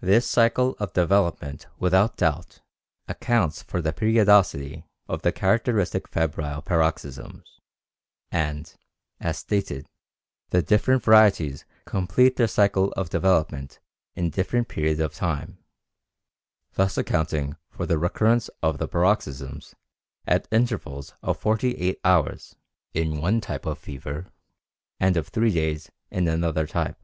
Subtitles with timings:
[0.00, 2.62] This cycle of development without doubt
[3.06, 7.60] accounts for the periodicity of the characteristic febrile paroxysms;
[8.32, 8.74] and,
[9.20, 9.86] as stated,
[10.48, 13.80] the different varieties complete their cycle of development
[14.14, 15.58] in different period of time,
[16.72, 19.74] thus accounting for the recurrence of the paroxysms
[20.26, 22.56] at intervals of forty eight hours,
[22.94, 24.26] in one type of fever,
[24.98, 26.96] and of three days in another type.